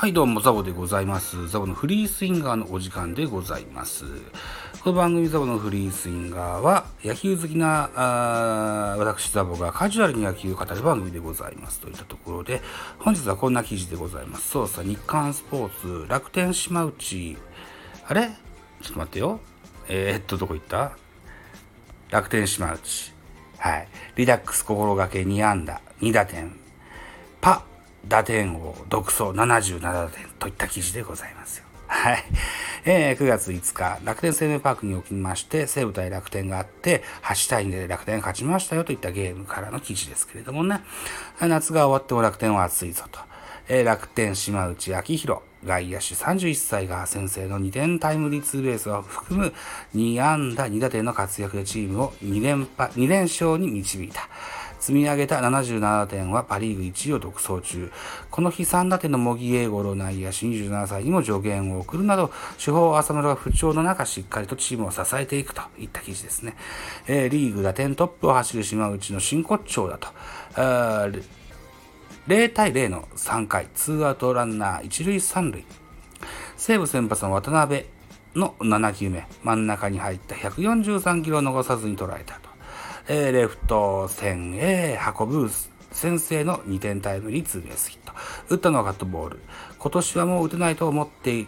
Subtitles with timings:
[0.00, 1.46] はいどうもザボでございます。
[1.48, 4.06] ザボのフリースインガーのお時間でございます。
[4.82, 12.62] この番組ザボのフリースインガーは野球好きなあ私ザボがカジュアルに野球を語る番組でございますといったところで
[12.98, 14.48] 本日はこんな記事でございます。
[14.48, 17.36] そうさ日刊スポーツ楽天島内。
[18.06, 18.30] あれ？
[18.80, 19.38] ちょっと待ってよ。
[19.90, 20.92] えー、っとどこ行った？
[22.08, 23.12] 楽天島内。
[23.58, 23.88] はい。
[24.16, 26.58] リラックス心がけ2安打2打点。
[27.42, 27.64] パ
[28.08, 31.64] 打点王独走77打点といった記事でございますよ。
[31.86, 32.24] はい。
[32.84, 40.80] えー、9月5日、楽天生命パークにおきまして、西武対楽天があって、8対2で楽天が勝ちましたよといったゲームからの記事ですけれどもね。
[41.40, 43.20] 夏が終わっても楽天は熱いぞと。
[43.68, 49.52] えー、楽天島内明宏、外野手31歳が先制の2点タイムリーツーベースを含む
[49.94, 54.28] 2安打2打点の活躍でチームを2連覇、2連勝に導いた。
[54.80, 57.92] 積み上げた77点はパリーグ1位を独走中。
[58.30, 66.56] この日3打点の茂木英五郎内野手27歳にも助言を送るなど、主砲浅村が不調の中しっかりとチームを支えていくといった記事ですね。
[67.06, 70.08] えー、リーグ打点トップを走る島内の真骨頂だと。
[72.28, 75.64] 0対0の3回、ツーアウトランナー1塁3塁。
[76.56, 77.84] 西武先発の渡辺
[78.34, 82.49] の7球目、真ん中に入った143キロを逃さずに捉えたと。
[83.12, 85.50] え、レフト線へ運ぶ
[85.90, 88.12] 先制の2点タイムリーツーベースヒット。
[88.50, 89.40] 打ったのはカットボール。
[89.80, 91.44] 今年はもう打てないと思って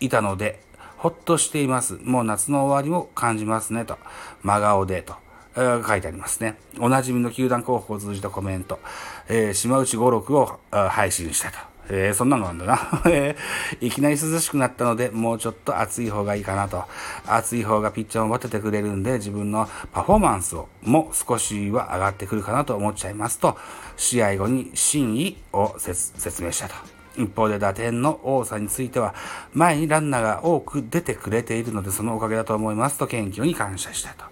[0.00, 0.60] いたので、
[0.96, 1.98] ほっとしています。
[2.02, 3.98] もう夏の終わりも感じますね、と。
[4.42, 5.16] 真顔で、と。
[5.56, 6.58] えー、書いてありますね。
[6.80, 8.80] おなじみの球団候補を通じたコメント。
[9.28, 11.58] えー、島内五六を配信したと。
[11.90, 13.02] えー、そんなのあんだな。
[13.10, 13.36] え、
[13.80, 16.84] いきなり涼しくなったので、もうちょっと暑い方がいいかなと。
[17.26, 23.56] 暑い方がピッチャーを待ててくれるんで、自分のパフォーマンスをも少しは上がってくるかなと思っちゃいますと、
[23.96, 26.74] 試合後に真意を説明したと。
[27.16, 29.14] 一方で打点の多さについては、
[29.52, 34.24] 前にランナーが多く出てくれているので、そのおかげだと思いますと、謙虚に感謝したと。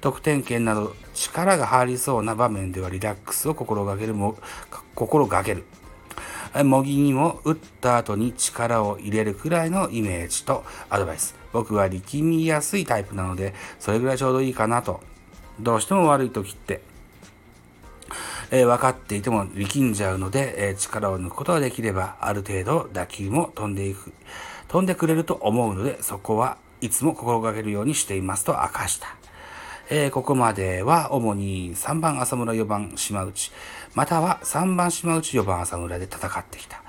[0.00, 4.36] 得点圏など力が入りそうな場面ではリラックスを心がけるも、
[4.94, 5.64] 心がける。
[6.64, 11.34] 模擬にも打った後に力を入れるくらいのイメージとアドバイス。
[11.52, 15.00] 僕は力みやすいタイプなので、それぐらいちょうどいいかなと。
[15.60, 16.82] どうしても悪い時って、
[18.50, 24.12] えー、分かっていても力んじゃうので、えー、力を抜くことができれば、ある程度打球も飛んでいく、
[24.68, 29.16] 飛んでくれると思うので、そこはいつも心がけるようにしていますと明かした。
[29.88, 33.52] えー、ここまでは主に3番浅村、4番島内、
[33.94, 36.82] または3番島内、4番浅村で戦ってきた。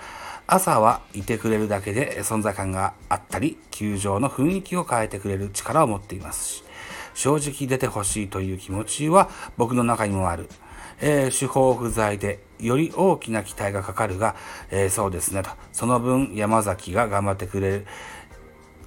[0.48, 6.64] 朝はいてくれるだけで存在感があったり、球場の雰囲気を変えてくれる力を持っていますし、
[7.14, 10.50] 正直出てほしいという気持ちは僕の中にもある。
[11.00, 14.36] えー、手法不在でより大きな期待がかかるが、
[14.72, 15.52] えー、そうですねと。
[15.72, 17.86] その分山崎が頑張ってくれ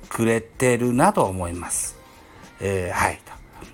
[0.09, 1.97] くれてるなと思います。
[2.61, 3.21] えー、はい。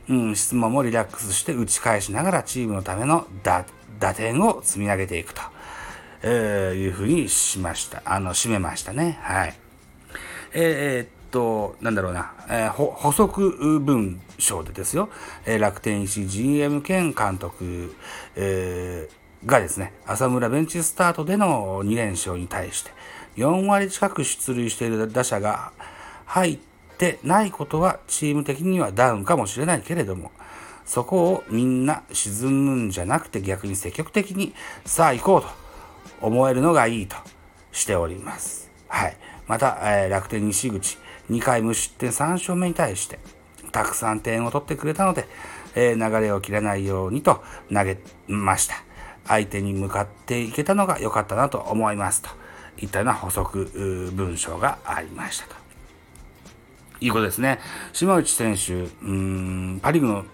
[0.09, 3.65] うん、質問もリラックスして打ち返しながらチームのための打
[4.15, 5.43] 点を積み上げていくと、
[6.22, 8.03] えー、いうふうにしました。
[8.05, 9.19] あの、締めましたね。
[9.22, 9.55] はい。
[10.53, 15.09] えー、っと、なんだろうな、えー、補足文章でですよ、
[15.44, 17.94] えー、楽天石 GM 兼監督、
[18.37, 22.93] えー、がですね、浅村ベンチスタートでの2連勝に対して、
[23.37, 25.73] 4割近く出塁している打者が
[26.27, 30.32] 入ってってないことはチーム的にはダウンかもしれないけれども、
[30.86, 34.54] そこをみんな沈むんじゃなくて逆に積極的に
[34.86, 35.48] さあ行こうと
[36.22, 37.16] 思えるのがいいと
[37.70, 38.70] しております。
[38.88, 39.16] はい。
[39.46, 40.96] また、えー、楽天西口
[41.30, 43.18] 2回無失点3勝目に対して
[43.72, 45.26] たくさん点を取ってくれたので、
[45.74, 48.76] えー、流れを切らないようにと投げました。
[49.26, 52.30] 相手に向かっていけたのが良かったなと思いますと
[52.78, 55.66] いったような補足文章がありましたと。
[57.00, 57.60] いうことですね。
[57.92, 60.24] 島内選手、うん、パリーグの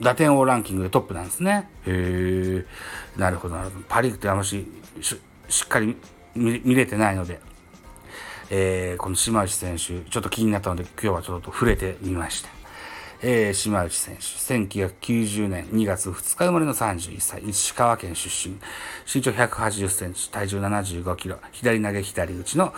[0.00, 1.68] 打点王ランキングでトップなんですね。
[1.86, 2.64] へ
[3.16, 3.84] え、なるほど、なるほど。
[3.88, 4.66] パリーグってあんまし
[5.48, 5.96] しっかり
[6.34, 7.40] 見れてないので、
[8.50, 12.63] えー、この島内選手、ちょっと気になったので、今日はちょっと触れてみました。
[13.22, 18.56] えー、島内選手、1990年2月2日生まれの31歳、石川県出身、
[19.12, 22.72] 身長180センチ、体重75キロ、左投げ左打ちの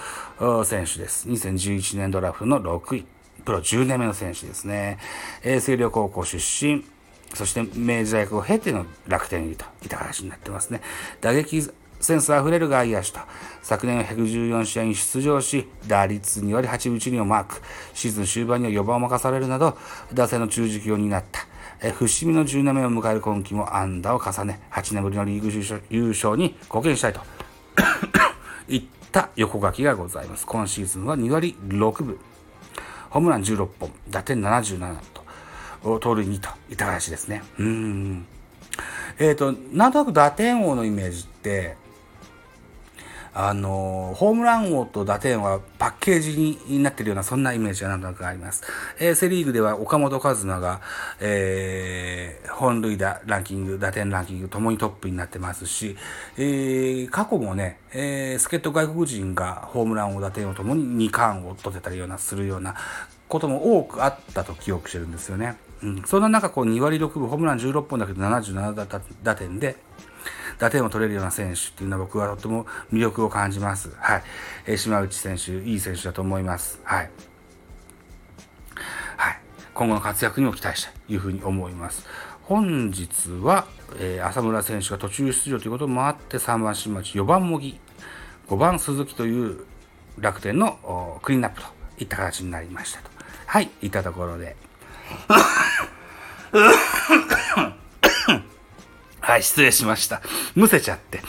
[0.65, 1.29] 選手です。
[1.29, 3.07] 2011年ドラフトの6位、
[3.45, 4.99] プロ10年目の選手ですね。
[5.43, 6.37] えー、星稜高校出
[6.67, 6.85] 身、
[7.35, 10.81] そして明治大学を経ての楽天入りといった形になってますね。
[11.21, 11.61] 打撃
[12.01, 13.21] センスあふれる外野手と、
[13.63, 17.61] 昨年は114試合に出場し、打率2割8分1厘をマーク、
[17.95, 19.77] シーズン終盤には4番を任されるなど、
[20.13, 21.47] 打線の中軸を担った。
[21.83, 27.21] え伏見の10年を迎える今季も安打を重ね、8年ぶりのリーグ優勝に貢献したいと
[28.69, 30.47] いった横書きがございます。
[30.47, 32.19] 今シーズンは2割6分、
[33.11, 34.97] ホームラン16本、打点77
[35.83, 37.43] と、盗塁2といった形ですね。
[37.59, 38.27] うん。
[39.19, 41.77] えっ、ー、と、なんとなく打点王のイメージって、
[43.39, 48.63] あの、ホームラン王と打点はパッケージになってるような、そんなイメージがなんとなくあります。
[48.99, 50.81] えー、セリーグでは岡本和真が、
[51.21, 55.99] えー、本塁打ランキング、打点ランキングともにトップになってますし、
[56.39, 62.75] えー、過去もね、えー、助っ人外国人がホームラン王、打点王ともに2冠を取ってたりような、するような
[63.29, 65.57] ことも多くあったと記憶してるんですよね。
[65.83, 69.77] うん、そんな中、こう2割6分、ホームラン16本だけど77打点で、
[70.59, 73.91] 打点を取れるような選手っていうのは僕はとっても魅力を感じます。
[73.99, 74.23] はい。
[74.67, 76.81] えー、島内選手、いい選手だと思います。
[76.85, 77.11] はい。
[79.17, 79.39] はい。
[79.75, 82.07] 今後の活躍にも期待したいというふうに思います。
[82.43, 83.67] 本日は、
[83.99, 87.79] えー、浅村選手が途中出場ということもあって、3番新町、4番茂木、
[88.49, 89.65] 5番鈴木という
[90.19, 91.69] 楽天のクリーンアップと
[91.99, 93.11] いった形になりましたと。
[93.47, 94.57] はい、いったところで。
[99.37, 100.23] はい、失礼しました。
[100.55, 101.21] むせちゃって。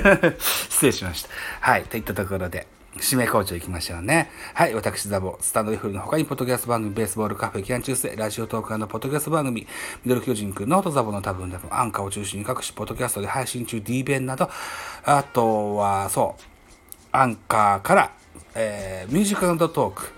[0.40, 1.28] 失礼しました。
[1.60, 2.66] はい、といったところで、
[3.04, 4.30] 指名校長行きましょうね。
[4.54, 9.68] はい、私ザボ、スタンド F の他に、ポッドキャスト番組、ベースボールカフェ、キャン中世、ラジオトークのポッドキャスト番組、ミ
[10.06, 14.48] ドル巨人くん、ノートザボの多分多分、アンカーを中心に各種ポッドキャストで配信中、D 弁など、
[15.04, 16.42] あとは、そう、
[17.12, 18.10] アンカーから、
[18.54, 20.12] えー、ミュージックトーク、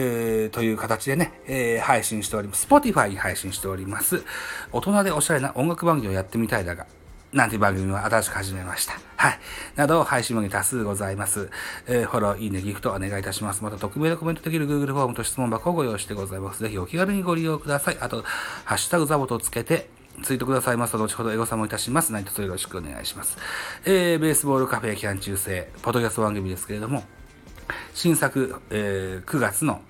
[0.00, 2.68] えー、という形でね、えー、配信しております。
[2.68, 4.22] Spotify に配信しております。
[4.70, 6.86] 大人でおしゃれな音楽番組をやってみたいだが、
[7.32, 8.94] なんて番組を新しく始めました。
[9.16, 9.38] はい。
[9.74, 11.50] など、配信番組多数ございます。
[11.88, 13.64] えー、フォロー、いいね、ギフトお願いいたします。
[13.64, 16.62] また、匿名でコメントできる Google フォームと質問箱をご用意してございます。
[16.62, 17.98] ぜひお気軽にご利用ください。
[18.00, 18.22] あと、
[18.64, 19.90] ハッシュタグザボとつけて、
[20.22, 22.12] ツイートくださいますと、後ほどエゴサもいたします。
[22.12, 23.36] 何卒よろしくお願いします。
[23.84, 27.02] えー、ベースボールカフェキャン中世、ポッドキャスト番組ですけれども、
[27.94, 29.80] 新作、えー、9月の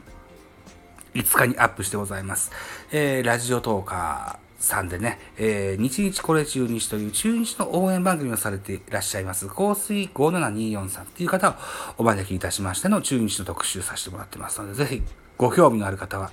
[1.15, 2.51] 5日にアップしてございます。
[2.93, 11.55] えー、ラジオトーカーさんでね、えー、日日これ中日という中日の応援番組をされていらっしゃいます、香水5724さんっていう方を
[11.99, 15.03] お招きいたしましての中日の特集させてもらってますので、ぜひ
[15.37, 16.33] ご興味のある方は、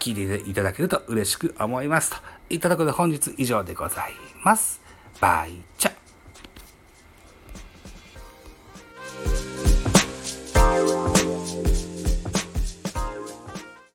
[0.00, 2.10] 聞いていただけると嬉しく思います。
[2.10, 2.16] と
[2.50, 4.12] いたところで本日以上でござい
[4.42, 4.80] ます。
[5.20, 5.92] バイチャ